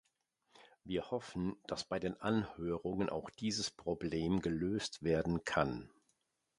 [0.83, 5.91] Wir hoffen, dass bei den Anhörungen auch dieses Problem gelöst werden kann.